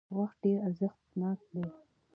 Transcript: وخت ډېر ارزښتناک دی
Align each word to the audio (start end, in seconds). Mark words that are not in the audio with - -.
وخت 0.17 0.37
ډېر 0.43 0.57
ارزښتناک 0.67 1.39
دی 1.51 1.63